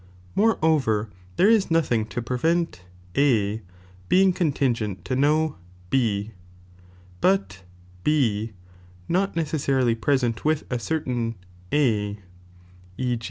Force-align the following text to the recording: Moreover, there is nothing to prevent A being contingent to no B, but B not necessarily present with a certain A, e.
Moreover, 0.33 1.09
there 1.35 1.47
is 1.47 1.69
nothing 1.69 2.07
to 2.07 2.23
prevent 2.23 2.81
A 3.15 3.61
being 4.09 4.33
contingent 4.33 5.05
to 5.05 5.15
no 5.15 5.57
B, 5.91 6.31
but 7.21 7.61
B 8.03 8.53
not 9.07 9.35
necessarily 9.35 9.93
present 9.93 10.43
with 10.43 10.63
a 10.71 10.79
certain 10.79 11.35
A, 11.71 12.17
e. 12.97 13.19